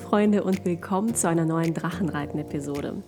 [0.00, 3.02] Freunde und willkommen zu einer neuen Drachenreiten-Episode.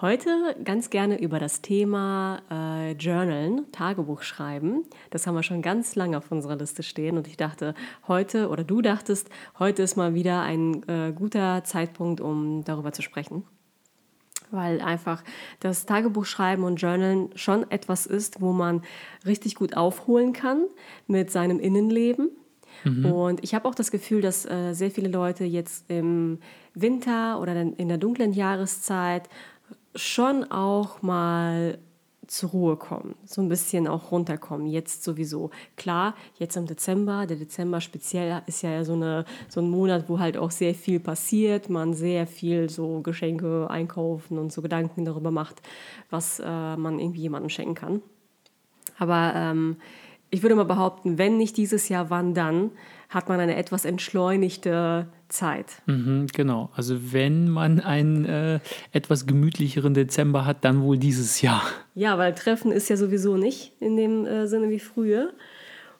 [0.00, 4.82] Heute ganz gerne über das Thema äh, Journalen, Tagebuch schreiben.
[5.10, 7.74] Das haben wir schon ganz lange auf unserer Liste stehen und ich dachte
[8.08, 13.00] heute, oder du dachtest, heute ist mal wieder ein äh, guter Zeitpunkt, um darüber zu
[13.00, 13.44] sprechen.
[14.50, 15.22] Weil einfach
[15.60, 18.82] das Tagebuchschreiben und Journalen schon etwas ist, wo man
[19.24, 20.64] richtig gut aufholen kann
[21.06, 22.30] mit seinem Innenleben
[22.84, 23.06] Mhm.
[23.06, 26.38] Und ich habe auch das Gefühl, dass äh, sehr viele Leute jetzt im
[26.74, 29.28] Winter oder in der dunklen Jahreszeit
[29.94, 31.78] schon auch mal
[32.26, 34.66] zur Ruhe kommen, so ein bisschen auch runterkommen.
[34.66, 35.50] Jetzt sowieso.
[35.76, 40.18] Klar, jetzt im Dezember, der Dezember speziell ist ja so, eine, so ein Monat, wo
[40.18, 45.30] halt auch sehr viel passiert, man sehr viel so Geschenke einkaufen und so Gedanken darüber
[45.30, 45.60] macht,
[46.10, 48.02] was äh, man irgendwie jemandem schenken kann.
[48.98, 49.76] Aber ähm,
[50.34, 52.72] ich würde mal behaupten, wenn nicht dieses Jahr, wann dann,
[53.08, 55.66] hat man eine etwas entschleunigte Zeit.
[55.86, 56.70] Mhm, genau.
[56.74, 58.58] Also wenn man einen äh,
[58.90, 61.62] etwas gemütlicheren Dezember hat, dann wohl dieses Jahr.
[61.94, 65.32] Ja, weil Treffen ist ja sowieso nicht in dem äh, Sinne wie früher.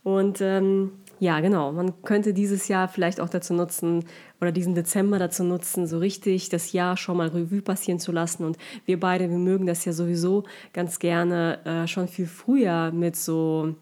[0.03, 1.73] Und ähm, ja, genau.
[1.73, 4.05] Man könnte dieses Jahr vielleicht auch dazu nutzen
[4.41, 8.45] oder diesen Dezember dazu nutzen, so richtig das Jahr schon mal Revue passieren zu lassen.
[8.45, 13.17] Und wir beide, wir mögen das ja sowieso ganz gerne äh, schon viel früher mit
[13.17, 13.75] so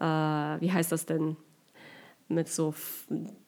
[0.00, 1.36] äh, wie heißt das denn,
[2.28, 2.74] mit so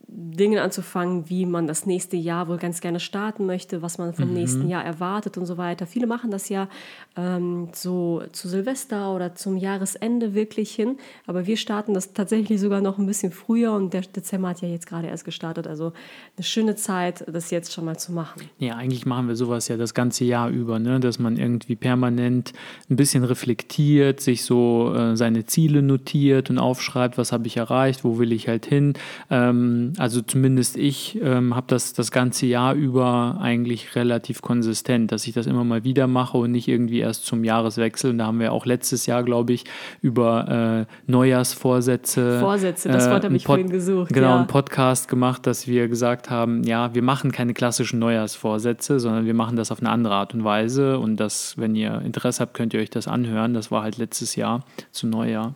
[0.06, 4.28] Dingen anzufangen, wie man das nächste Jahr wohl ganz gerne starten möchte, was man vom
[4.28, 4.34] mhm.
[4.34, 5.86] nächsten Jahr erwartet und so weiter.
[5.86, 6.69] Viele machen das ja
[7.16, 12.80] ähm, so zu Silvester oder zum Jahresende wirklich hin, aber wir starten das tatsächlich sogar
[12.80, 15.66] noch ein bisschen früher und der Dezember hat ja jetzt gerade erst gestartet.
[15.66, 15.92] Also
[16.36, 18.42] eine schöne Zeit, das jetzt schon mal zu machen.
[18.58, 21.00] Ja, eigentlich machen wir sowas ja das ganze Jahr über, ne?
[21.00, 22.52] dass man irgendwie permanent
[22.91, 28.05] ein bisschen reflektiert, sich so äh, seine Ziele notiert und aufschreibt, was habe ich erreicht,
[28.05, 28.94] wo will ich halt hin.
[29.30, 35.27] Ähm, also zumindest ich ähm, habe das das ganze Jahr über eigentlich relativ konsistent, dass
[35.27, 38.10] ich das immer mal wieder mache und nicht irgendwie erst zum Jahreswechsel.
[38.10, 39.65] Und da haben wir auch letztes Jahr, glaube ich,
[40.03, 42.41] über äh, Neujahrsvorsätze.
[42.41, 44.12] Vorsätze, das Wort äh, habe ich vorhin gesucht.
[44.12, 44.37] Genau, ja.
[44.37, 49.34] einen Podcast gemacht, dass wir gesagt haben, ja, wir machen keine klassischen Neujahrsvorsätze, sondern wir
[49.34, 50.99] machen das auf eine andere Art und Weise.
[50.99, 53.55] Und das, wenn ihr Interesse habt, könnt ihr euch das anhören.
[53.55, 55.55] Das war halt letztes Jahr zu Neujahr.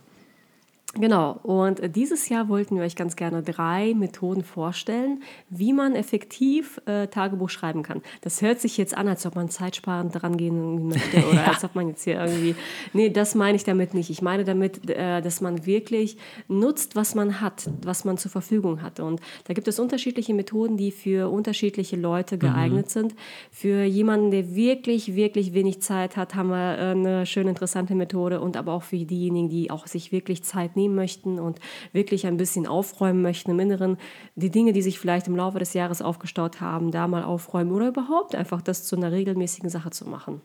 [0.95, 6.81] Genau, und dieses Jahr wollten wir euch ganz gerne drei Methoden vorstellen, wie man effektiv
[6.87, 8.01] äh, Tagebuch schreiben kann.
[8.23, 11.49] Das hört sich jetzt an, als ob man zeitsparend dran gehen möchte oder ja.
[11.49, 12.57] als ob man jetzt hier irgendwie.
[12.95, 14.09] Nee, das meine ich damit nicht.
[14.09, 16.17] Ich meine damit, äh, dass man wirklich
[16.49, 18.99] nutzt, was man hat, was man zur Verfügung hat.
[18.99, 22.41] Und da gibt es unterschiedliche Methoden, die für unterschiedliche Leute mhm.
[22.41, 22.91] geeignet mhm.
[22.91, 23.15] sind.
[23.51, 28.41] Für jemanden, der wirklich, wirklich wenig Zeit hat, haben wir äh, eine schöne, interessante Methode
[28.41, 31.61] und aber auch für diejenigen, die auch sich wirklich Zeit nehmen möchten und
[31.93, 33.99] wirklich ein bisschen aufräumen möchten im Inneren,
[34.37, 37.89] die Dinge, die sich vielleicht im Laufe des Jahres aufgestaut haben, da mal aufräumen oder
[37.89, 40.41] überhaupt einfach das zu einer regelmäßigen Sache zu machen.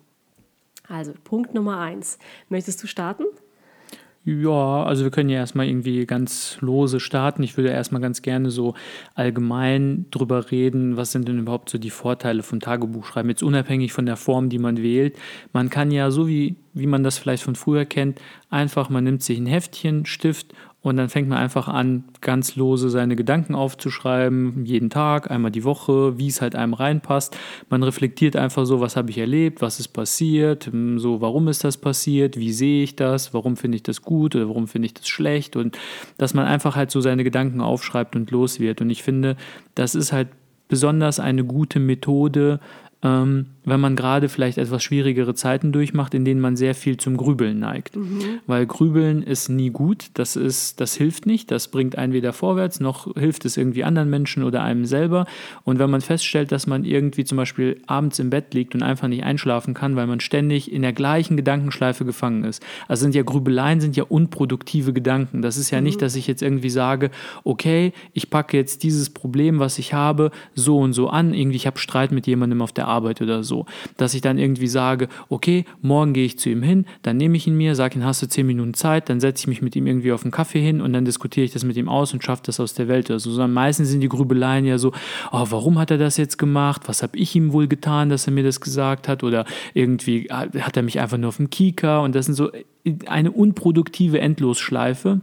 [0.88, 2.18] Also Punkt Nummer eins.
[2.50, 3.24] Möchtest du starten?
[4.26, 7.44] Ja, also wir können ja erstmal irgendwie ganz lose starten.
[7.44, 8.74] Ich würde erstmal ganz gerne so
[9.16, 14.06] allgemein drüber reden, was sind denn überhaupt so die Vorteile von Tagebuchschreiben, jetzt unabhängig von
[14.06, 15.18] der Form, die man wählt.
[15.52, 19.24] Man kann ja, so wie, wie man das vielleicht von früher kennt, einfach, man nimmt
[19.24, 24.66] sich ein Heftchen, Stift und dann fängt man einfach an, ganz lose seine Gedanken aufzuschreiben,
[24.66, 27.38] jeden Tag, einmal die Woche, wie es halt einem reinpasst.
[27.70, 31.64] Man reflektiert einfach so, was habe ich erlebt, was ist passiert, hm, so warum ist
[31.64, 34.94] das passiert, wie sehe ich das, warum finde ich das gut oder warum finde ich
[34.94, 35.80] das schlecht und
[36.18, 38.82] dass man einfach halt so seine Gedanken aufschreibt und los wird.
[38.82, 39.38] Und ich finde,
[39.76, 40.28] das ist halt
[40.68, 42.60] besonders eine gute Methode,
[43.03, 47.18] ähm, wenn man gerade vielleicht etwas schwierigere Zeiten durchmacht, in denen man sehr viel zum
[47.18, 47.96] Grübeln neigt.
[47.96, 48.40] Mhm.
[48.47, 52.80] Weil Grübeln ist nie gut, das, ist, das hilft nicht, das bringt einen weder vorwärts,
[52.80, 55.25] noch hilft es irgendwie anderen Menschen oder einem selber.
[55.63, 59.08] Und wenn man feststellt, dass man irgendwie zum Beispiel abends im Bett liegt und einfach
[59.08, 62.63] nicht einschlafen kann, weil man ständig in der gleichen Gedankenschleife gefangen ist.
[62.88, 65.42] Also sind ja Grübeleien, sind ja unproduktive Gedanken.
[65.42, 65.86] Das ist ja mhm.
[65.86, 67.12] nicht, dass ich jetzt irgendwie sage,
[67.44, 71.33] okay, ich packe jetzt dieses Problem, was ich habe, so und so an.
[71.33, 73.66] Irgendwie, ich habe Streit mit jemandem auf der Arbeit oder so so,
[73.98, 77.45] dass ich dann irgendwie sage, okay, morgen gehe ich zu ihm hin, dann nehme ich
[77.45, 79.86] ihn mir, sage ihm, hast du zehn Minuten Zeit, dann setze ich mich mit ihm
[79.86, 82.44] irgendwie auf einen Kaffee hin und dann diskutiere ich das mit ihm aus und schaffe
[82.45, 83.30] das aus der Welt oder so.
[83.31, 84.92] Sondern meistens sind die Grübeleien ja so,
[85.31, 86.84] oh, warum hat er das jetzt gemacht?
[86.88, 89.24] Was habe ich ihm wohl getan, dass er mir das gesagt hat?
[89.24, 92.51] Oder irgendwie hat er mich einfach nur auf dem Kieker und das sind so
[93.06, 95.22] eine unproduktive Endlosschleife.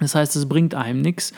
[0.00, 1.32] Das heißt, es bringt einem nichts.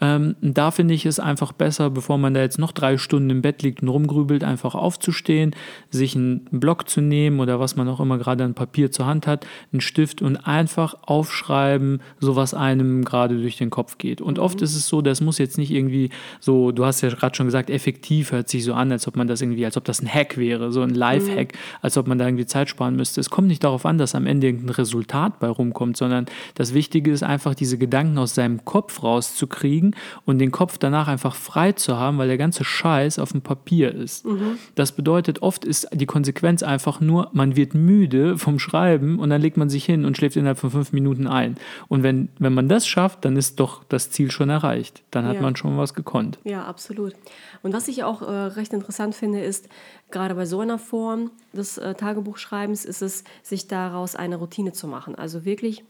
[0.00, 3.42] Ähm, da finde ich es einfach besser, bevor man da jetzt noch drei Stunden im
[3.42, 5.54] Bett liegt und rumgrübelt, einfach aufzustehen,
[5.90, 9.26] sich einen Block zu nehmen oder was man auch immer gerade an Papier zur Hand
[9.26, 14.20] hat, einen Stift und einfach aufschreiben, so was einem gerade durch den Kopf geht.
[14.20, 16.10] Und oft ist es so, das muss jetzt nicht irgendwie
[16.40, 19.26] so, du hast ja gerade schon gesagt, effektiv hört sich so an, als ob man
[19.26, 21.58] das irgendwie, als ob das ein Hack wäre, so ein Live-Hack, mhm.
[21.82, 23.20] als ob man da irgendwie Zeit sparen müsste.
[23.20, 27.10] Es kommt nicht darauf an, dass am Ende irgendein Resultat bei rumkommt, sondern das Wichtige
[27.10, 29.94] ist einfach, diese Gedanken aus seinem Kopf rauszukriegen kriegen
[30.24, 33.94] und den Kopf danach einfach frei zu haben, weil der ganze Scheiß auf dem Papier
[33.94, 34.24] ist.
[34.24, 34.58] Mhm.
[34.74, 39.40] Das bedeutet, oft ist die Konsequenz einfach nur, man wird müde vom Schreiben und dann
[39.40, 41.56] legt man sich hin und schläft innerhalb von fünf Minuten ein.
[41.88, 45.02] Und wenn, wenn man das schafft, dann ist doch das Ziel schon erreicht.
[45.10, 45.42] Dann hat ja.
[45.42, 46.38] man schon was gekonnt.
[46.44, 47.14] Ja, absolut.
[47.62, 49.68] Und was ich auch äh, recht interessant finde, ist,
[50.10, 54.86] gerade bei so einer Form des äh, Tagebuchschreibens, ist es, sich daraus eine Routine zu
[54.86, 55.14] machen.
[55.14, 55.84] Also wirklich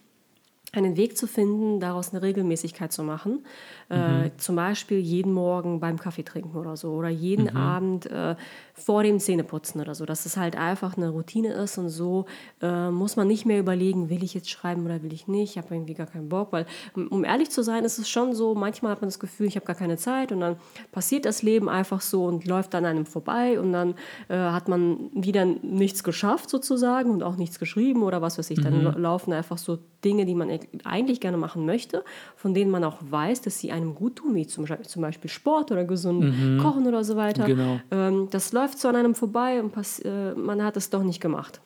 [0.76, 3.44] einen Weg zu finden, daraus eine Regelmäßigkeit zu machen.
[3.88, 4.24] Äh, mhm.
[4.24, 7.56] Äh, zum Beispiel jeden Morgen beim Kaffee trinken oder so oder jeden mhm.
[7.56, 8.34] Abend äh,
[8.74, 12.26] vor dem Zähneputzen oder so, dass es halt einfach eine Routine ist und so
[12.60, 15.58] äh, muss man nicht mehr überlegen, will ich jetzt schreiben oder will ich nicht, ich
[15.58, 18.92] habe irgendwie gar keinen Bock, weil um ehrlich zu sein, ist es schon so, manchmal
[18.92, 20.56] hat man das Gefühl, ich habe gar keine Zeit und dann
[20.92, 23.94] passiert das Leben einfach so und läuft an einem vorbei und dann
[24.28, 28.60] äh, hat man wieder nichts geschafft sozusagen und auch nichts geschrieben oder was weiß ich,
[28.60, 29.00] dann mhm.
[29.00, 30.48] laufen einfach so Dinge, die man
[30.84, 32.04] eigentlich gerne machen möchte,
[32.36, 35.84] von denen man auch weiß, dass sie einem gut tun, wie zum, Beispiel Sport oder
[35.84, 36.58] gesund mhm.
[36.62, 37.44] Kochen oder so weiter.
[37.44, 37.80] Genau.
[37.90, 39.72] Ähm, das läuft so an einem vorbei und
[40.04, 41.60] äh, man hat es doch nicht gemacht.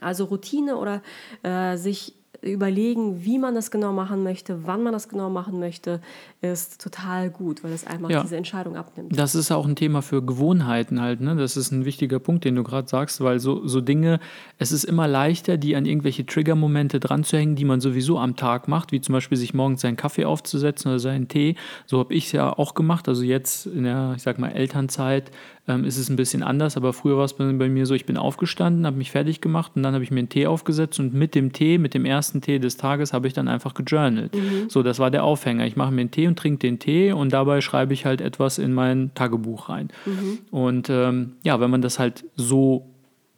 [0.00, 1.00] Also Routine oder
[1.42, 6.00] äh, sich überlegen, wie man das genau machen möchte, wann man das genau machen möchte,
[6.40, 8.22] ist total gut, weil es einfach ja.
[8.22, 9.18] diese Entscheidung abnimmt.
[9.18, 11.20] Das ist auch ein Thema für Gewohnheiten halt.
[11.20, 11.36] Ne?
[11.36, 14.20] Das ist ein wichtiger Punkt, den du gerade sagst, weil so, so Dinge,
[14.58, 18.36] es ist immer leichter, die an irgendwelche Triggermomente dran zu hängen, die man sowieso am
[18.36, 21.56] Tag macht, wie zum Beispiel sich morgens seinen Kaffee aufzusetzen oder seinen Tee.
[21.86, 23.08] So habe ich es ja auch gemacht.
[23.08, 25.30] Also jetzt in der, ich sag mal, Elternzeit
[25.66, 28.04] ähm, ist es ein bisschen anders, aber früher war es bei, bei mir so, ich
[28.04, 31.14] bin aufgestanden, habe mich fertig gemacht und dann habe ich mir einen Tee aufgesetzt und
[31.14, 34.34] mit dem Tee, mit dem ersten Tee des Tages, habe ich dann einfach gejournalt.
[34.34, 34.68] Mhm.
[34.68, 35.66] So, das war der Aufhänger.
[35.66, 38.58] Ich mache mir einen Tee und trinke den Tee und dabei schreibe ich halt etwas
[38.58, 39.88] in mein Tagebuch rein.
[40.04, 40.38] Mhm.
[40.50, 42.90] Und ähm, ja, wenn man das halt so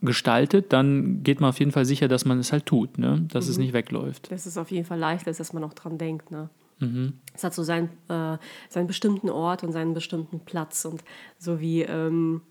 [0.02, 3.24] gestaltet, dann geht man auf jeden Fall sicher, dass man es halt tut, ne?
[3.28, 3.50] dass mhm.
[3.50, 4.30] es nicht wegläuft.
[4.30, 6.30] Dass es auf jeden Fall leichter ist, dass man auch dran denkt.
[6.30, 6.50] Ne?
[6.78, 7.14] Mhm.
[7.34, 8.38] Es hat so seinen, äh,
[8.68, 10.84] seinen bestimmten Ort und seinen bestimmten Platz.
[10.84, 11.02] Und
[11.38, 12.42] so wie ähm,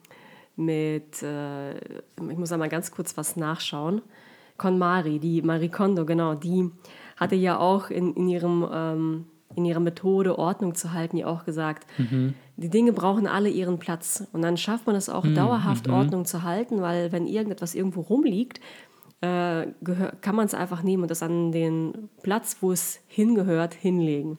[0.56, 4.02] mit, äh, ich muss einmal ganz kurz was nachschauen.
[4.58, 6.72] KonMari, die Marie Kondo, genau, die
[7.18, 9.26] hatte ja auch in, in, ihrem, ähm,
[9.56, 12.36] in ihrer Methode Ordnung zu halten, ja auch gesagt, mhm.
[12.56, 14.28] die Dinge brauchen alle ihren Platz.
[14.32, 15.36] Und dann schafft man es auch mhm.
[15.36, 15.94] dauerhaft, mhm.
[15.94, 18.62] Ordnung zu halten, weil wenn irgendetwas irgendwo rumliegt,
[19.26, 19.68] äh,
[20.22, 24.38] kann man es einfach nehmen und das an den Platz, wo es hingehört, hinlegen.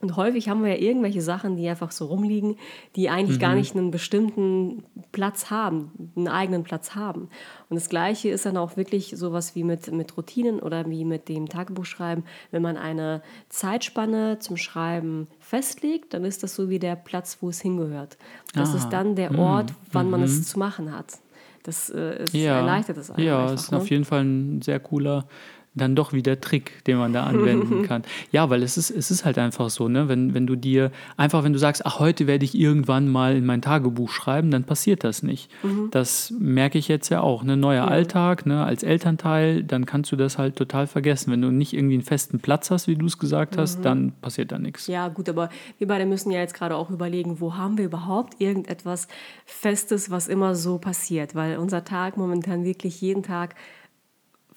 [0.00, 2.56] Und häufig haben wir ja irgendwelche Sachen, die einfach so rumliegen,
[2.96, 3.42] die eigentlich mhm.
[3.42, 7.28] gar nicht einen bestimmten Platz haben, einen eigenen Platz haben.
[7.68, 11.28] Und das Gleiche ist dann auch wirklich sowas wie mit, mit Routinen oder wie mit
[11.28, 12.24] dem Tagebuchschreiben.
[12.50, 17.50] Wenn man eine Zeitspanne zum Schreiben festlegt, dann ist das so wie der Platz, wo
[17.50, 18.16] es hingehört.
[18.54, 18.76] Das ah.
[18.76, 20.12] ist dann der Ort, wann mhm.
[20.12, 20.42] man es mhm.
[20.44, 21.18] zu machen hat.
[21.62, 22.58] Das äh, ist, ja.
[22.58, 23.22] erleichtert das einfach.
[23.22, 23.78] Ja, es ist ne?
[23.78, 25.26] auf jeden Fall ein sehr cooler
[25.74, 28.02] dann doch wieder Trick, den man da anwenden kann.
[28.32, 30.08] Ja, weil es ist, es ist halt einfach so, ne?
[30.08, 33.46] wenn, wenn du dir, einfach wenn du sagst, ach, heute werde ich irgendwann mal in
[33.46, 35.50] mein Tagebuch schreiben, dann passiert das nicht.
[35.62, 35.88] Mhm.
[35.92, 37.44] Das merke ich jetzt ja auch.
[37.44, 37.56] Ne?
[37.56, 37.88] Neuer ja.
[37.88, 38.64] Alltag, ne?
[38.64, 41.30] als Elternteil, dann kannst du das halt total vergessen.
[41.30, 43.82] Wenn du nicht irgendwie einen festen Platz hast, wie du es gesagt hast, mhm.
[43.82, 44.88] dann passiert da nichts.
[44.88, 48.40] Ja, gut, aber wir beide müssen ja jetzt gerade auch überlegen, wo haben wir überhaupt
[48.40, 49.06] irgendetwas
[49.46, 53.54] Festes, was immer so passiert, weil unser Tag momentan wirklich jeden Tag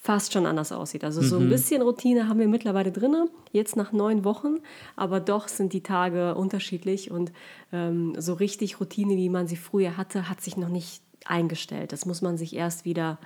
[0.03, 1.05] fast schon anders aussieht.
[1.05, 1.49] Also so ein mhm.
[1.49, 4.57] bisschen Routine haben wir mittlerweile drin, jetzt nach neun Wochen,
[4.97, 7.31] aber doch sind die Tage unterschiedlich und
[7.71, 11.93] ähm, so richtig Routine, wie man sie früher hatte, hat sich noch nicht eingestellt.
[11.93, 13.17] Das muss man sich erst wieder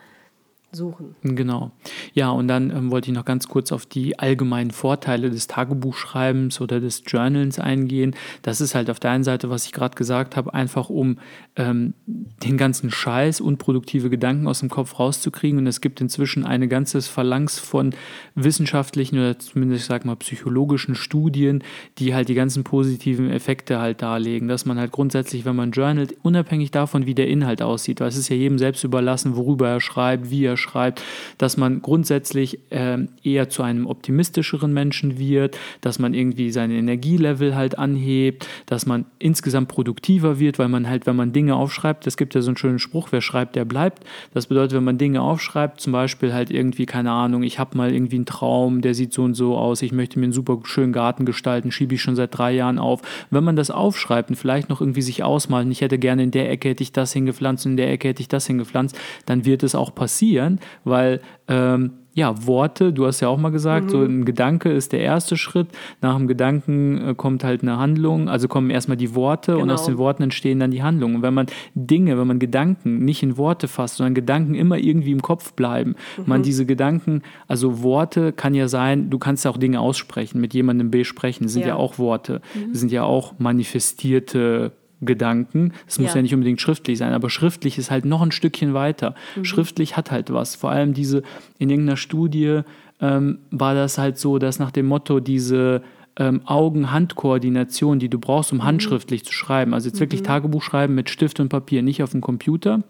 [0.71, 1.15] suchen.
[1.23, 1.71] Genau.
[2.13, 6.61] Ja, und dann ähm, wollte ich noch ganz kurz auf die allgemeinen Vorteile des Tagebuchschreibens
[6.61, 8.15] oder des Journals eingehen.
[8.41, 11.17] Das ist halt auf der einen Seite, was ich gerade gesagt habe, einfach um
[11.55, 15.59] ähm, den ganzen Scheiß, unproduktive Gedanken aus dem Kopf rauszukriegen.
[15.59, 17.95] Und es gibt inzwischen eine ganzes Phalanx von
[18.35, 21.63] wissenschaftlichen oder zumindest, ich sag mal, psychologischen Studien,
[21.97, 24.47] die halt die ganzen positiven Effekte halt darlegen.
[24.47, 28.17] Dass man halt grundsätzlich, wenn man journalt, unabhängig davon, wie der Inhalt aussieht, weil es
[28.17, 31.03] ist ja jedem selbst überlassen, worüber er schreibt, wie er schreibt, schreibt,
[31.37, 37.55] dass man grundsätzlich äh, eher zu einem optimistischeren Menschen wird, dass man irgendwie seine Energielevel
[37.55, 42.17] halt anhebt, dass man insgesamt produktiver wird, weil man halt, wenn man Dinge aufschreibt, es
[42.17, 44.03] gibt ja so einen schönen Spruch, wer schreibt, der bleibt.
[44.33, 47.93] Das bedeutet, wenn man Dinge aufschreibt, zum Beispiel halt irgendwie, keine Ahnung, ich habe mal
[47.93, 50.93] irgendwie einen Traum, der sieht so und so aus, ich möchte mir einen super schönen
[50.93, 53.01] Garten gestalten, schiebe ich schon seit drei Jahren auf.
[53.29, 56.49] Wenn man das aufschreibt und vielleicht noch irgendwie sich ausmalt, ich hätte gerne in der
[56.49, 59.75] Ecke hätte ich das hingepflanzt in der Ecke hätte ich das hingepflanzt, dann wird es
[59.75, 60.46] auch passieren,
[60.83, 63.89] weil ähm, ja, Worte, du hast ja auch mal gesagt, mhm.
[63.89, 65.67] so ein Gedanke ist der erste Schritt.
[66.01, 69.63] Nach dem Gedanken äh, kommt halt eine Handlung, also kommen erstmal die Worte genau.
[69.63, 71.17] und aus den Worten entstehen dann die Handlungen.
[71.17, 75.11] Und wenn man Dinge, wenn man Gedanken nicht in Worte fasst, sondern Gedanken immer irgendwie
[75.11, 76.23] im Kopf bleiben, mhm.
[76.25, 80.55] man diese Gedanken, also Worte kann ja sein, du kannst ja auch Dinge aussprechen, mit
[80.55, 82.73] jemandem besprechen, das sind ja, ja auch Worte, mhm.
[82.73, 85.73] sind ja auch manifestierte Gedanken.
[85.87, 86.21] Es muss ja.
[86.21, 89.15] nicht unbedingt schriftlich sein, aber schriftlich ist halt noch ein Stückchen weiter.
[89.35, 89.45] Mhm.
[89.45, 90.55] Schriftlich hat halt was.
[90.55, 91.23] Vor allem diese,
[91.59, 92.61] in irgendeiner Studie
[92.99, 95.83] ähm, war das halt so, dass nach dem Motto diese
[96.17, 98.63] ähm, Augen-Hand-Koordination, die du brauchst, um mhm.
[98.63, 100.01] handschriftlich zu schreiben, also jetzt mhm.
[100.01, 102.81] wirklich Tagebuch schreiben mit Stift und Papier, nicht auf dem Computer.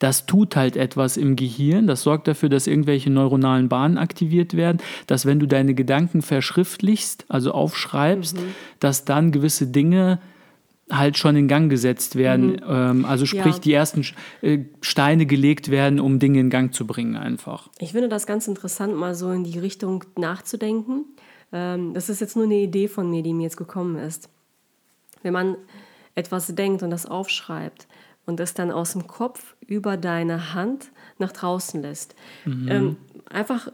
[0.00, 4.78] Das tut halt etwas im Gehirn, das sorgt dafür, dass irgendwelche neuronalen Bahnen aktiviert werden,
[5.06, 8.54] dass wenn du deine Gedanken verschriftlichst, also aufschreibst, mhm.
[8.80, 10.18] dass dann gewisse Dinge
[10.90, 12.52] halt schon in Gang gesetzt werden.
[12.52, 12.58] Mhm.
[12.68, 13.60] Ähm, also sprich, ja.
[13.60, 14.06] die ersten
[14.42, 17.68] äh, Steine gelegt werden, um Dinge in Gang zu bringen einfach.
[17.78, 21.04] Ich finde das ganz interessant, mal so in die Richtung nachzudenken.
[21.52, 24.28] Ähm, das ist jetzt nur eine Idee von mir, die mir jetzt gekommen ist.
[25.22, 25.56] Wenn man
[26.14, 27.86] etwas denkt und das aufschreibt
[28.26, 32.14] und es dann aus dem Kopf über deine Hand nach draußen lässt.
[32.44, 32.68] Mhm.
[32.68, 32.96] Ähm,
[33.28, 33.68] einfach,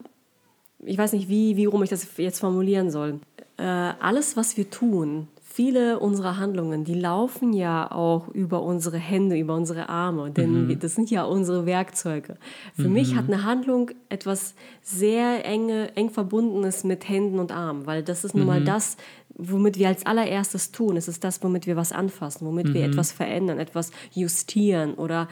[0.85, 3.21] ich weiß nicht, wie, wie rum ich das jetzt formulieren soll.
[3.57, 9.39] Äh, alles, was wir tun, viele unserer Handlungen, die laufen ja auch über unsere Hände,
[9.39, 10.79] über unsere Arme, denn mhm.
[10.79, 12.37] das sind ja unsere Werkzeuge.
[12.75, 12.93] Für mhm.
[12.93, 18.23] mich hat eine Handlung etwas sehr enge, eng verbundenes mit Händen und Armen, weil das
[18.23, 18.67] ist nun mal mhm.
[18.67, 18.99] das,
[19.31, 20.99] womit wir als allererstes tun.
[20.99, 22.93] Es ist das, womit wir was anfassen, womit wir mhm.
[22.93, 25.27] etwas verändern, etwas justieren oder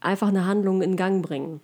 [0.00, 1.62] einfach eine Handlung in Gang bringen.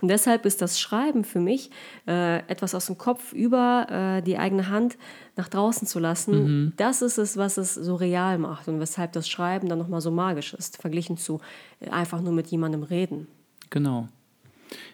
[0.00, 1.70] Und deshalb ist das Schreiben für mich,
[2.06, 3.86] äh, etwas aus dem Kopf über
[4.18, 4.96] äh, die eigene Hand
[5.36, 6.72] nach draußen zu lassen, mhm.
[6.76, 10.10] das ist es, was es so real macht und weshalb das Schreiben dann nochmal so
[10.10, 11.40] magisch ist, verglichen zu
[11.80, 13.26] äh, einfach nur mit jemandem reden.
[13.70, 14.08] Genau.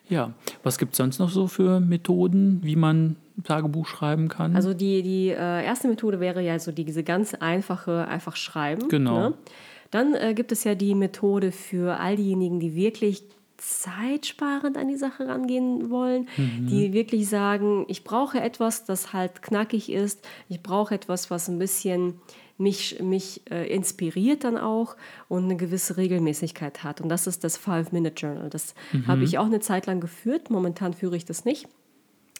[0.08, 0.32] Ja,
[0.62, 4.54] was gibt es sonst noch so für Methoden, wie man Tagebuch schreiben kann?
[4.54, 8.88] Also die, die äh, erste Methode wäre ja so diese ganz einfache, einfach schreiben.
[8.88, 9.30] Genau.
[9.30, 9.34] Ne?
[9.90, 13.24] Dann äh, gibt es ja die Methode für all diejenigen, die wirklich
[13.58, 16.66] zeitsparend an die Sache rangehen wollen, mhm.
[16.66, 21.58] die wirklich sagen, ich brauche etwas, das halt knackig ist, ich brauche etwas, was ein
[21.58, 22.20] bisschen
[22.58, 24.96] mich, mich äh, inspiriert dann auch
[25.28, 27.00] und eine gewisse Regelmäßigkeit hat.
[27.00, 28.48] Und das ist das Five-Minute-Journal.
[28.50, 29.06] Das mhm.
[29.06, 31.68] habe ich auch eine Zeit lang geführt, momentan führe ich das nicht.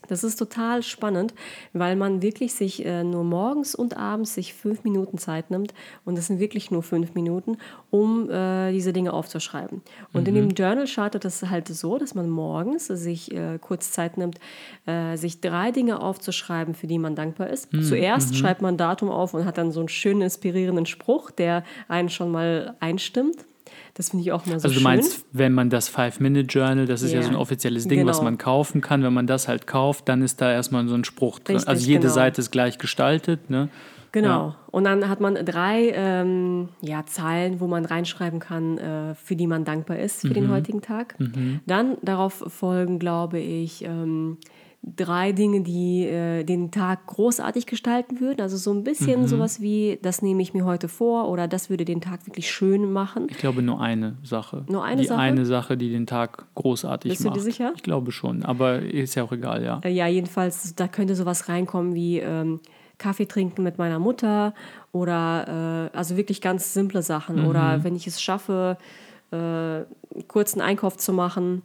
[0.09, 1.35] Das ist total spannend,
[1.73, 6.17] weil man wirklich sich äh, nur morgens und abends sich fünf Minuten Zeit nimmt und
[6.17, 7.59] das sind wirklich nur fünf Minuten,
[7.91, 9.83] um äh, diese Dinge aufzuschreiben.
[10.13, 10.29] Und mhm.
[10.29, 14.39] in dem Journal startet das halt so, dass man morgens sich äh, kurz Zeit nimmt,
[14.87, 17.73] äh, sich drei Dinge aufzuschreiben, für die man dankbar ist.
[17.73, 17.83] Mhm.
[17.83, 18.35] Zuerst mhm.
[18.37, 22.31] schreibt man Datum auf und hat dann so einen schönen inspirierenden Spruch, der einen schon
[22.31, 23.45] mal einstimmt.
[23.94, 24.82] Das finde ich auch mal so Also du schön.
[24.82, 27.20] meinst, wenn man das Five-Minute-Journal, das ist yeah.
[27.20, 28.11] ja so ein offizielles Ding, genau.
[28.11, 31.04] was man kaufen kann, wenn man das halt kauft, dann ist da erstmal so ein
[31.04, 31.56] Spruch drin.
[31.56, 32.14] Richtig, also jede genau.
[32.14, 33.68] Seite ist gleich gestaltet, ne?
[34.12, 34.28] Genau.
[34.49, 34.56] Ja.
[34.70, 39.46] Und dann hat man drei ähm, ja, Zahlen, wo man reinschreiben kann, äh, für die
[39.46, 40.35] man dankbar ist für mhm.
[40.35, 41.18] den heutigen Tag.
[41.18, 41.61] Mhm.
[41.66, 44.38] Dann darauf folgen, glaube ich, ähm,
[44.95, 48.40] drei Dinge, die äh, den Tag großartig gestalten würden.
[48.40, 49.26] Also so ein bisschen mhm.
[49.26, 52.93] sowas wie, das nehme ich mir heute vor oder das würde den Tag wirklich schön
[52.93, 53.26] machen.
[53.28, 54.64] Ich glaube nur eine Sache.
[54.69, 55.19] Nur eine die Sache?
[55.19, 57.35] eine Sache, die den Tag großartig Bist macht.
[57.35, 57.73] Bist du dir sicher?
[57.75, 59.81] Ich glaube schon, aber ist ja auch egal, ja.
[59.85, 62.61] Äh, ja, jedenfalls, da könnte sowas reinkommen wie ähm,
[62.99, 64.55] Kaffee trinken mit meiner Mutter
[64.93, 67.43] oder äh, also wirklich ganz simple Sachen.
[67.43, 67.49] Mhm.
[67.49, 68.78] Oder wenn ich es schaffe,
[69.33, 69.83] äh,
[70.28, 71.62] kurz einen Einkauf zu machen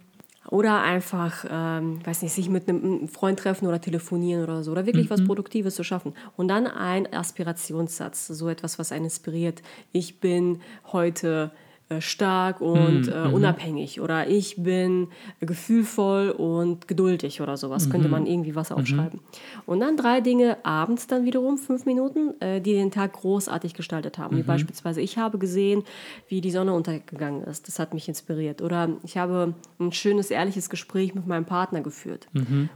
[0.50, 4.72] oder einfach, ähm, weiß nicht, sich mit einem Freund treffen oder telefonieren oder so.
[4.72, 5.10] Oder wirklich mhm.
[5.10, 6.14] was Produktives zu schaffen.
[6.36, 9.62] Und dann ein Aspirationssatz, so etwas, was einen inspiriert.
[9.92, 10.60] Ich bin
[10.92, 11.52] heute
[12.00, 13.12] stark und mhm.
[13.12, 13.34] äh, mhm.
[13.34, 15.08] unabhängig oder ich bin
[15.40, 17.86] gefühlvoll und geduldig oder sowas.
[17.86, 17.90] Mhm.
[17.90, 18.76] Könnte man irgendwie was mhm.
[18.76, 19.20] aufschreiben.
[19.20, 19.62] Mhm.
[19.66, 24.18] Und dann drei Dinge abends dann wiederum, fünf Minuten, äh, die den Tag großartig gestaltet
[24.18, 24.36] haben.
[24.36, 24.46] Wie mhm.
[24.46, 25.82] beispielsweise, ich habe gesehen,
[26.28, 27.68] wie die Sonne untergegangen ist.
[27.68, 28.62] Das hat mich inspiriert.
[28.62, 32.28] Oder ich habe ein schönes, ehrliches Gespräch mit meinem Partner geführt.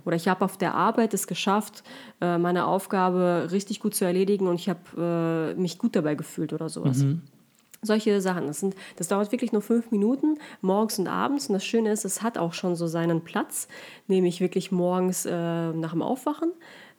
[0.04, 1.82] Oder ich habe auf der Arbeit es geschafft,
[2.20, 6.52] äh, meine Aufgabe richtig gut zu erledigen und ich habe äh, mich gut dabei gefühlt
[6.52, 7.04] oder sowas.
[7.86, 8.46] Solche Sachen.
[8.46, 11.48] Das, sind, das dauert wirklich nur fünf Minuten, morgens und abends.
[11.48, 13.68] Und das Schöne ist, es hat auch schon so seinen Platz,
[14.06, 15.30] nämlich wirklich morgens äh,
[15.72, 16.52] nach dem Aufwachen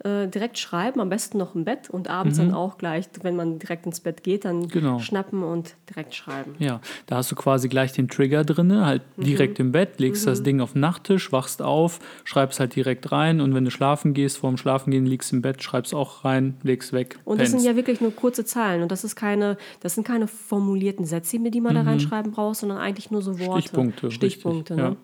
[0.03, 2.47] äh, direkt schreiben, am besten noch im Bett und abends mhm.
[2.47, 4.99] dann auch gleich, wenn man direkt ins Bett geht, dann genau.
[4.99, 6.55] schnappen und direkt schreiben.
[6.59, 9.23] Ja, da hast du quasi gleich den Trigger drin, halt mhm.
[9.23, 10.29] direkt im Bett, legst mhm.
[10.29, 14.13] das Ding auf den Nachttisch, wachst auf, schreibst halt direkt rein und wenn du schlafen
[14.13, 17.17] gehst, vorm Schlafengehen liegst im Bett, schreibst auch rein, legst weg.
[17.25, 17.53] Und pennst.
[17.53, 21.05] das sind ja wirklich nur kurze Zahlen und das ist keine, das sind keine formulierten
[21.05, 21.89] Sätze, die man da mhm.
[21.89, 23.61] reinschreiben braucht, sondern eigentlich nur so Worte.
[23.61, 24.11] Stichpunkte.
[24.11, 24.81] Stichpunkte, ne?
[24.81, 24.95] ja.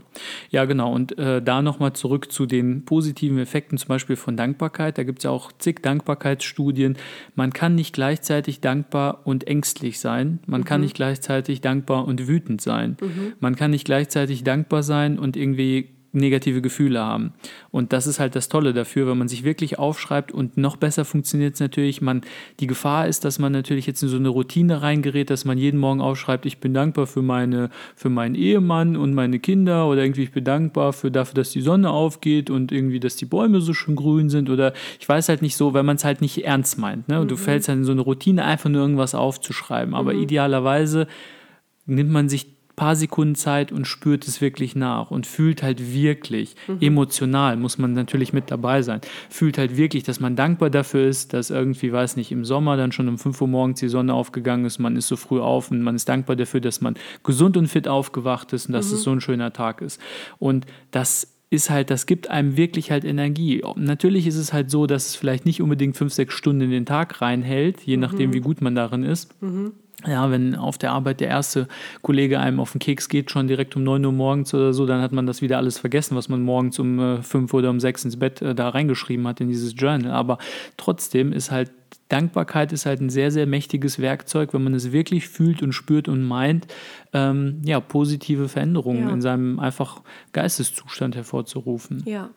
[0.50, 0.65] ja.
[0.65, 0.93] genau.
[0.93, 4.82] Und äh, da nochmal zurück zu den positiven Effekten, zum Beispiel von Dankbarkeit.
[4.83, 6.97] Dankbarkeit, da gibt es ja auch zig Dankbarkeitsstudien.
[7.35, 10.39] Man kann nicht gleichzeitig dankbar und ängstlich sein.
[10.45, 10.65] Man mhm.
[10.65, 12.97] kann nicht gleichzeitig dankbar und wütend sein.
[13.01, 13.33] Mhm.
[13.39, 17.34] Man kann nicht gleichzeitig dankbar sein und irgendwie negative Gefühle haben.
[17.72, 21.05] Und das ist halt das Tolle dafür, wenn man sich wirklich aufschreibt und noch besser
[21.05, 22.01] funktioniert es natürlich.
[22.01, 22.22] Man,
[22.60, 25.79] die Gefahr ist, dass man natürlich jetzt in so eine Routine reingerät, dass man jeden
[25.79, 30.24] Morgen aufschreibt, ich bin dankbar für, meine, für meinen Ehemann und meine Kinder oder irgendwie
[30.24, 33.74] ich bin dankbar für dafür, dass die Sonne aufgeht und irgendwie, dass die Bäume so
[33.74, 36.77] schön grün sind oder ich weiß halt nicht so, wenn man es halt nicht ernst
[36.77, 37.08] meint.
[37.08, 37.20] Ne?
[37.20, 37.29] Und mhm.
[37.29, 39.96] du fällst halt in so eine Routine, einfach nur irgendwas aufzuschreiben.
[39.96, 40.22] Aber mhm.
[40.22, 41.08] idealerweise
[41.86, 46.55] nimmt man sich paar Sekunden Zeit und spürt es wirklich nach und fühlt halt wirklich,
[46.67, 46.77] mhm.
[46.81, 51.33] emotional muss man natürlich mit dabei sein, fühlt halt wirklich, dass man dankbar dafür ist,
[51.33, 54.65] dass irgendwie, weiß nicht, im Sommer dann schon um 5 Uhr morgens die Sonne aufgegangen
[54.65, 57.67] ist, man ist so früh auf und man ist dankbar dafür, dass man gesund und
[57.67, 58.95] fit aufgewacht ist und dass mhm.
[58.95, 60.01] es so ein schöner Tag ist.
[60.39, 63.63] Und das ist halt, das gibt einem wirklich halt Energie.
[63.75, 66.87] Natürlich ist es halt so, dass es vielleicht nicht unbedingt fünf, sechs Stunden in den
[66.87, 68.01] Tag reinhält, je mhm.
[68.01, 69.39] nachdem, wie gut man darin ist.
[69.43, 69.73] Mhm
[70.05, 71.67] ja, wenn auf der Arbeit der erste
[72.01, 75.01] Kollege einem auf den Keks geht, schon direkt um 9 Uhr morgens oder so, dann
[75.01, 78.05] hat man das wieder alles vergessen, was man morgens um äh, 5 oder um 6
[78.05, 80.12] ins Bett äh, da reingeschrieben hat in dieses Journal.
[80.12, 80.38] Aber
[80.77, 81.71] trotzdem ist halt
[82.09, 86.07] Dankbarkeit ist halt ein sehr, sehr mächtiges Werkzeug, wenn man es wirklich fühlt und spürt
[86.07, 86.67] und meint,
[87.13, 89.13] ähm, ja, positive Veränderungen ja.
[89.13, 92.03] in seinem einfach Geisteszustand hervorzurufen.
[92.05, 92.29] Ja,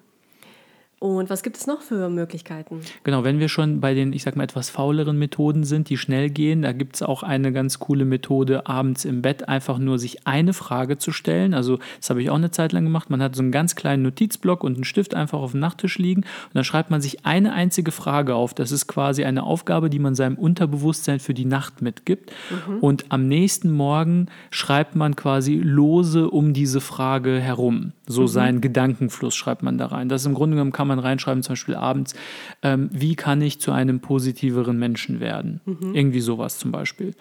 [0.99, 2.81] und was gibt es noch für Möglichkeiten?
[3.05, 6.31] Genau, wenn wir schon bei den, ich sag mal, etwas fauleren Methoden sind, die schnell
[6.31, 10.27] gehen, da gibt es auch eine ganz coole Methode, abends im Bett einfach nur sich
[10.27, 11.53] eine Frage zu stellen.
[11.53, 13.11] Also, das habe ich auch eine Zeit lang gemacht.
[13.11, 16.23] Man hat so einen ganz kleinen Notizblock und einen Stift einfach auf dem Nachttisch liegen
[16.23, 18.55] und dann schreibt man sich eine einzige Frage auf.
[18.55, 22.33] Das ist quasi eine Aufgabe, die man seinem Unterbewusstsein für die Nacht mitgibt.
[22.69, 22.79] Mhm.
[22.79, 27.93] Und am nächsten Morgen schreibt man quasi lose um diese Frage herum.
[28.07, 28.29] So mhm.
[28.29, 30.09] seinen Gedankenfluss schreibt man da rein.
[30.09, 32.15] Das im Grunde genommen kann man reinschreiben, zum Beispiel abends,
[32.63, 35.61] ähm, wie kann ich zu einem positiveren Menschen werden?
[35.65, 35.95] Mhm.
[35.95, 37.15] Irgendwie sowas zum Beispiel.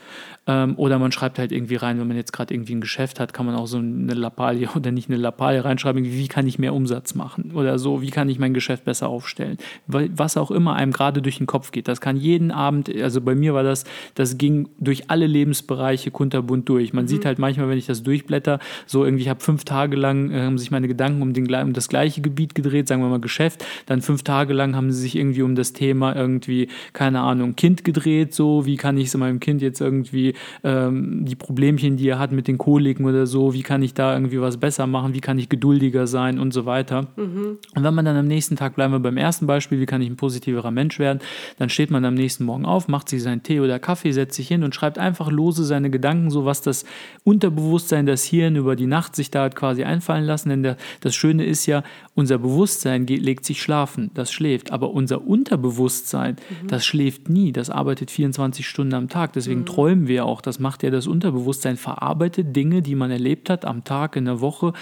[0.48, 3.34] Ähm, oder man schreibt halt irgendwie rein, wenn man jetzt gerade irgendwie ein Geschäft hat,
[3.34, 6.74] kann man auch so eine Lappalie oder nicht eine Lappalie reinschreiben, wie kann ich mehr
[6.74, 7.52] Umsatz machen?
[7.54, 9.58] Oder so, wie kann ich mein Geschäft besser aufstellen?
[9.88, 11.88] Was auch immer einem gerade durch den Kopf geht.
[11.88, 16.70] Das kann jeden Abend, also bei mir war das, das ging durch alle Lebensbereiche kunterbunt
[16.70, 16.94] durch.
[16.94, 17.10] Man mhm.
[17.10, 20.58] sieht halt manchmal, wenn ich das durchblätter, so irgendwie, ich habe fünf Tage lang, äh,
[20.58, 23.66] sich meine Gedanken um, den, um das gleiche Gebiet gedreht, sagen wir mal Geschäft.
[23.86, 27.84] Dann fünf Tage lang haben sie sich irgendwie um das Thema irgendwie, keine Ahnung, Kind
[27.84, 30.34] gedreht, so, wie kann ich es meinem Kind jetzt irgendwie
[30.64, 34.14] ähm, die Problemchen, die er hat mit den Koliken oder so, wie kann ich da
[34.14, 37.08] irgendwie was besser machen, wie kann ich geduldiger sein und so weiter.
[37.16, 37.58] Mhm.
[37.76, 40.10] Und wenn man dann am nächsten Tag, bleiben wir beim ersten Beispiel, wie kann ich
[40.10, 41.20] ein positiverer Mensch werden,
[41.58, 44.48] dann steht man am nächsten Morgen auf, macht sich seinen Tee oder Kaffee, setzt sich
[44.48, 46.86] hin und schreibt einfach lose seine Gedanken, so was das
[47.24, 50.50] Unterbewusstsein, das Hirn über die Nacht sich da hat quasi einfallen lassen.
[50.50, 51.84] Denn der, das Schöne ist ja,
[52.16, 56.68] unser Bewusstsein geht, legt sich schlafen, das schläft, aber unser Unterbewusstsein, mhm.
[56.68, 59.34] das schläft nie, das arbeitet 24 Stunden am Tag.
[59.34, 59.66] Deswegen mhm.
[59.66, 60.42] träumen wir auch.
[60.42, 64.42] Das macht ja das Unterbewusstsein, verarbeitet Dinge, die man erlebt hat am Tag, in der
[64.42, 64.74] Woche,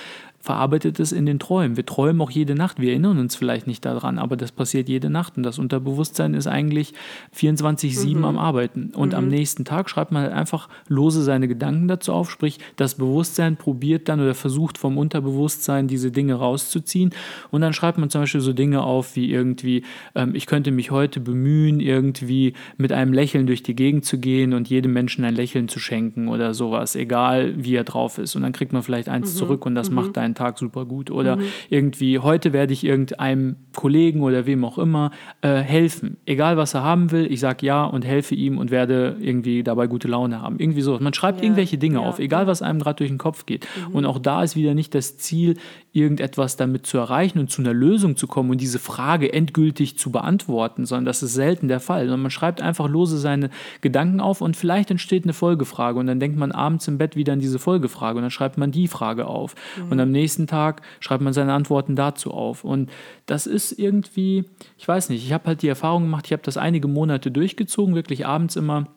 [0.44, 1.78] verarbeitet es in den Träumen.
[1.78, 2.78] Wir träumen auch jede Nacht.
[2.78, 5.38] Wir erinnern uns vielleicht nicht daran, aber das passiert jede Nacht.
[5.38, 6.94] Und das Unterbewusstsein ist eigentlich
[7.34, 8.26] 24-7 mhm.
[8.26, 8.92] am Arbeiten.
[8.94, 9.20] Und mhm.
[9.20, 12.30] am nächsten Tag schreibt man halt einfach lose seine Gedanken dazu auf.
[12.30, 17.12] Sprich, das Bewusstsein probiert dann oder versucht vom Unterbewusstsein diese Dinge rauszuziehen.
[17.50, 20.92] Und dann schreibt man zum Beispiel so Dinge auf wie irgendwie, ähm, ich könnte mich
[20.92, 25.36] heute bemühen, irgendwie mit einem Lächeln durch die Gegend zu gehen und jedem Menschen ein
[25.36, 28.36] Lächeln zu schenken oder sowas, egal wie er drauf ist.
[28.36, 29.38] Und dann kriegt man vielleicht eins mhm.
[29.38, 29.96] zurück und das mhm.
[29.96, 31.12] macht dein meinen Tag super gut.
[31.12, 31.44] Oder mhm.
[31.70, 36.18] irgendwie, heute werde ich irgendeinem Kollegen oder wem auch immer äh, helfen.
[36.26, 39.88] Egal, was er haben will, ich sage ja und helfe ihm und werde irgendwie dabei
[39.88, 40.60] gute Laune haben.
[40.60, 40.98] Irgendwie so.
[41.00, 41.44] Man schreibt ja.
[41.46, 42.02] irgendwelche Dinge ja.
[42.02, 43.68] auf, egal was einem gerade durch den Kopf geht.
[43.90, 43.96] Mhm.
[43.96, 45.56] Und auch da ist wieder nicht das Ziel,
[45.92, 50.12] irgendetwas damit zu erreichen und zu einer Lösung zu kommen und diese Frage endgültig zu
[50.12, 52.02] beantworten, sondern das ist selten der Fall.
[52.06, 56.20] Sondern man schreibt einfach lose seine Gedanken auf und vielleicht entsteht eine Folgefrage und dann
[56.20, 59.28] denkt man abends im Bett wieder an diese Folgefrage und dann schreibt man die Frage
[59.28, 59.56] auf.
[59.78, 59.92] Mhm.
[59.92, 62.64] Und am nächsten Tag schreibt man seine Antworten dazu auf.
[62.64, 62.90] Und
[63.26, 64.46] das ist irgendwie,
[64.78, 67.96] ich weiß nicht, ich habe halt die Erfahrung gemacht, ich habe das einige Monate durchgezogen,
[67.96, 68.88] wirklich abends immer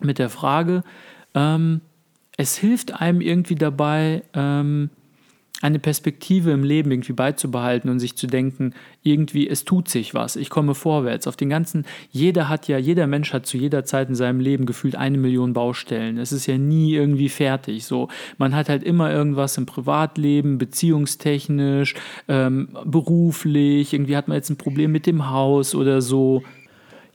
[0.00, 0.82] mit der Frage,
[1.34, 1.80] ähm,
[2.36, 4.90] es hilft einem irgendwie dabei, ähm,
[5.60, 10.36] eine Perspektive im Leben irgendwie beizubehalten und sich zu denken, irgendwie, es tut sich was,
[10.36, 11.26] ich komme vorwärts.
[11.26, 14.66] Auf den ganzen, jeder hat ja, jeder Mensch hat zu jeder Zeit in seinem Leben
[14.66, 16.18] gefühlt eine Million Baustellen.
[16.18, 17.84] Es ist ja nie irgendwie fertig.
[17.84, 21.94] So, man hat halt immer irgendwas im Privatleben, beziehungstechnisch,
[22.28, 26.42] ähm, beruflich, irgendwie hat man jetzt ein Problem mit dem Haus oder so.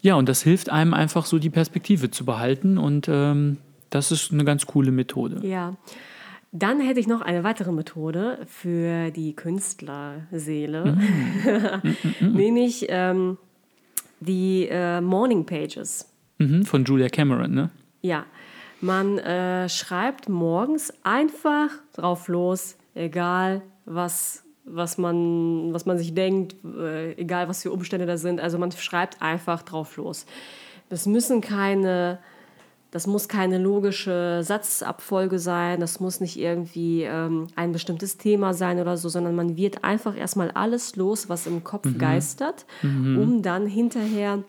[0.02, 3.58] Ja, und das hilft einem einfach so die Perspektive zu behalten und ähm,
[3.90, 5.48] das ist eine ganz coole Methode.
[5.48, 5.78] Ja.
[6.56, 10.86] Dann hätte ich noch eine weitere Methode für die Künstlerseele,
[12.20, 12.32] mm.
[12.32, 13.40] nämlich ähm,
[14.20, 16.08] die äh, Morning Pages.
[16.38, 17.72] Mhm, von Julia Cameron, ne?
[18.02, 18.26] Ja,
[18.82, 26.56] man äh, schreibt morgens einfach drauf los, egal was, was, man, was man sich denkt,
[26.64, 28.40] äh, egal was für Umstände da sind.
[28.40, 30.28] Also man schreibt einfach drauf los.
[30.90, 32.20] Das müssen keine
[32.94, 38.80] das muss keine logische Satzabfolge sein, das muss nicht irgendwie ähm, ein bestimmtes Thema sein
[38.80, 41.98] oder so, sondern man wird einfach erstmal alles los, was im Kopf mhm.
[41.98, 43.18] geistert, mhm.
[43.18, 44.44] um dann hinterher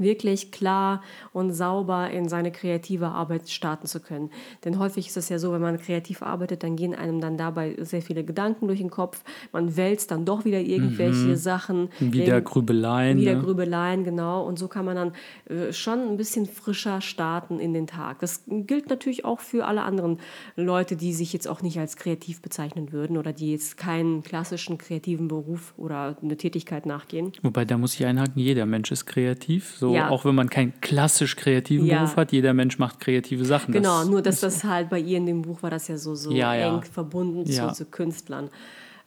[0.00, 4.30] wirklich klar und sauber in seine kreative Arbeit starten zu können.
[4.64, 7.76] Denn häufig ist es ja so, wenn man kreativ arbeitet, dann gehen einem dann dabei
[7.78, 9.22] sehr viele Gedanken durch den Kopf.
[9.52, 11.36] Man wälzt dann doch wieder irgendwelche mhm.
[11.36, 11.88] Sachen.
[12.00, 13.18] Wieder Grübeleien.
[13.18, 13.42] Wieder ne?
[13.42, 14.44] Grübeleien, genau.
[14.44, 15.12] Und so kann man dann
[15.48, 18.20] äh, schon ein bisschen frischer starten in den Tag.
[18.20, 20.18] Das gilt natürlich auch für alle anderen
[20.56, 24.78] Leute, die sich jetzt auch nicht als kreativ bezeichnen würden oder die jetzt keinen klassischen
[24.78, 27.32] kreativen Beruf oder eine Tätigkeit nachgehen.
[27.42, 29.76] Wobei, da muss ich einhaken, jeder Mensch ist kreativ.
[29.76, 30.08] So ja.
[30.08, 31.98] auch wenn man keinen klassisch kreativen ja.
[31.98, 33.72] Beruf hat, jeder Mensch macht kreative Sachen.
[33.72, 36.14] Genau, das nur dass das halt bei ihr in dem Buch war das ja so,
[36.14, 38.50] so ja, eng verbunden zu, zu, Künstlern.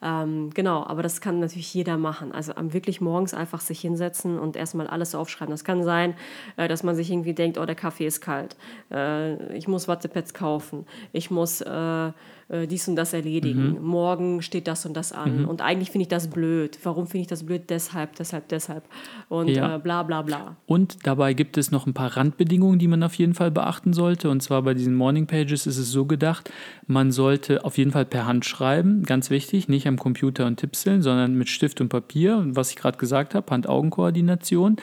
[0.02, 2.32] Ähm, genau, aber das kann natürlich jeder machen.
[2.32, 5.50] Also wirklich morgens einfach sich hinsetzen und erstmal alles aufschreiben.
[5.50, 6.14] Das kann sein,
[6.56, 8.56] äh, dass man sich irgendwie denkt, oh, der Kaffee ist kalt.
[8.90, 10.86] Äh, ich muss Wattepads kaufen.
[11.12, 12.12] Ich muss äh,
[12.48, 13.74] äh, dies und das erledigen.
[13.74, 13.82] Mhm.
[13.82, 15.42] Morgen steht das und das an.
[15.42, 15.48] Mhm.
[15.48, 16.78] Und eigentlich finde ich das blöd.
[16.82, 17.70] Warum finde ich das blöd?
[17.70, 18.84] Deshalb, deshalb, deshalb.
[19.28, 19.76] Und ja.
[19.76, 20.56] äh, bla bla bla.
[20.66, 24.30] Und dabei gibt es noch ein paar Randbedingungen, die man auf jeden Fall beachten sollte.
[24.30, 26.50] Und zwar bei diesen Morning Pages ist es so gedacht,
[26.86, 31.02] man sollte auf jeden Fall per Hand schreiben, ganz wichtig, nicht am Computer und Tippseln,
[31.02, 32.44] sondern mit Stift und Papier.
[32.48, 34.76] Was ich gerade gesagt habe, Hand-Augen-Koordination.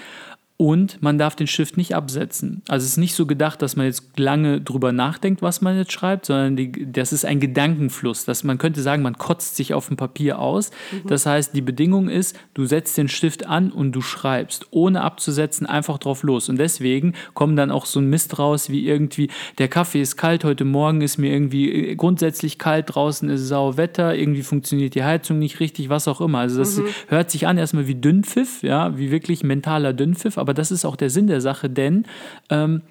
[0.62, 2.62] Und man darf den Stift nicht absetzen.
[2.68, 5.92] Also es ist nicht so gedacht, dass man jetzt lange drüber nachdenkt, was man jetzt
[5.92, 8.26] schreibt, sondern die, das ist ein Gedankenfluss.
[8.26, 10.70] Das, man könnte sagen, man kotzt sich auf dem Papier aus.
[10.92, 11.08] Mhm.
[11.08, 15.66] Das heißt, die Bedingung ist, du setzt den Stift an und du schreibst, ohne abzusetzen,
[15.66, 16.48] einfach drauf los.
[16.48, 20.44] Und deswegen kommen dann auch so ein Mist raus, wie irgendwie, der Kaffee ist kalt,
[20.44, 25.04] heute Morgen ist mir irgendwie äh, grundsätzlich kalt, draußen ist sau Wetter, irgendwie funktioniert die
[25.04, 26.38] Heizung nicht richtig, was auch immer.
[26.38, 26.86] Also das mhm.
[27.08, 30.84] hört sich an erstmal wie Dünnpfiff, ja, wie wirklich mentaler Dünnpfiff, aber aber das ist
[30.84, 32.06] auch der Sinn der Sache, denn
[32.50, 32.82] ähm,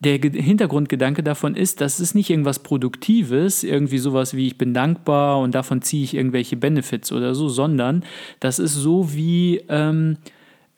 [0.00, 5.38] der Hintergrundgedanke davon ist, dass es nicht irgendwas Produktives, irgendwie sowas wie ich bin dankbar
[5.38, 8.04] und davon ziehe ich irgendwelche Benefits oder so, sondern
[8.40, 10.16] das ist so wie ähm,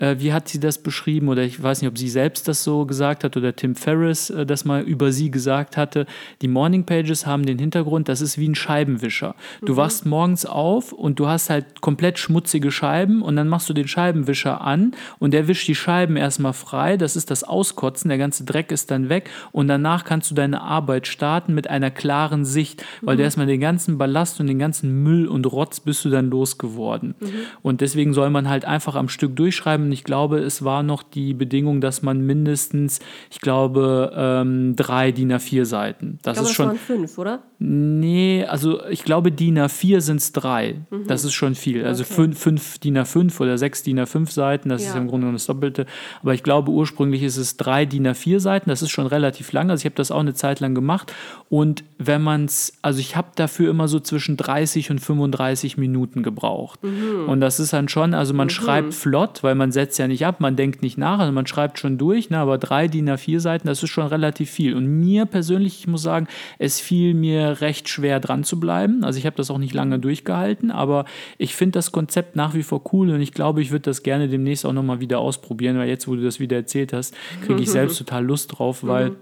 [0.04, 1.28] äh, wie hat sie das beschrieben?
[1.28, 4.44] Oder ich weiß nicht, ob sie selbst das so gesagt hat oder Tim Ferriss äh,
[4.44, 6.06] das mal über sie gesagt hatte.
[6.42, 9.34] Die Morning Pages haben den Hintergrund, das ist wie ein Scheibenwischer.
[9.62, 9.76] Du mhm.
[9.76, 13.88] wachst morgens auf und du hast halt komplett schmutzige Scheiben und dann machst du den
[13.88, 16.96] Scheibenwischer an und der wischt die Scheiben erstmal frei.
[16.96, 20.60] Das ist das Auskotzen, der ganze Dreck ist dann weg und danach kannst du deine
[20.60, 23.18] Arbeit starten mit einer klaren Sicht, weil mhm.
[23.18, 27.14] du erstmal den ganzen Ballast und den ganzen Müll und Rotz bist du dann losgeworden.
[27.20, 27.28] Mhm.
[27.62, 31.32] Und deswegen soll man halt einfach am Stück durchschreiben ich glaube, es war noch die
[31.32, 32.98] Bedingung, dass man mindestens,
[33.30, 36.18] ich glaube, ähm, drei DIN A4 Seiten.
[36.22, 36.66] Das glaube, ist schon.
[36.66, 37.42] Das waren fünf, oder?
[37.66, 40.82] Nee, also ich glaube, DIN A4 sind es drei.
[40.90, 41.06] Mhm.
[41.06, 41.86] Das ist schon viel.
[41.86, 42.12] Also okay.
[42.12, 44.90] fünf, fünf DIN A5 oder sechs DIN A5 Seiten, das ja.
[44.90, 45.86] ist im Grunde genommen das Doppelte.
[46.20, 48.68] Aber ich glaube, ursprünglich ist es drei DIN A4 Seiten.
[48.68, 49.70] Das ist schon relativ lang.
[49.70, 51.14] Also ich habe das auch eine Zeit lang gemacht.
[51.48, 56.22] Und wenn man es, also ich habe dafür immer so zwischen 30 und 35 Minuten
[56.22, 56.84] gebraucht.
[56.84, 57.30] Mhm.
[57.30, 58.50] Und das ist dann schon, also man mhm.
[58.50, 61.78] schreibt flott, weil man setzt ja nicht ab, man denkt nicht nach, also man schreibt
[61.78, 64.74] schon durch, ne, aber drei DIN A4 Seiten, das ist schon relativ viel.
[64.74, 69.04] Und mir persönlich, ich muss sagen, es fiel mir recht schwer dran zu bleiben.
[69.04, 71.04] Also ich habe das auch nicht lange durchgehalten, aber
[71.38, 74.28] ich finde das Konzept nach wie vor cool und ich glaube, ich würde das gerne
[74.28, 77.14] demnächst auch nochmal wieder ausprobieren, weil jetzt, wo du das wieder erzählt hast,
[77.44, 79.16] kriege ich selbst total Lust drauf, weil mhm.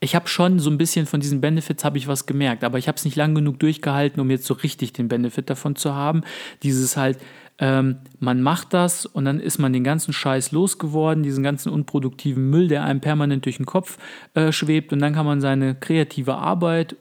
[0.00, 2.88] ich habe schon so ein bisschen von diesen Benefits habe ich was gemerkt, aber ich
[2.88, 6.22] habe es nicht lang genug durchgehalten, um jetzt so richtig den Benefit davon zu haben.
[6.62, 7.18] Dieses halt,
[7.60, 12.48] ähm, man macht das und dann ist man den ganzen Scheiß losgeworden, diesen ganzen unproduktiven
[12.48, 13.98] Müll, der einem permanent durch den Kopf
[14.34, 16.96] äh, schwebt und dann kann man seine kreative Arbeit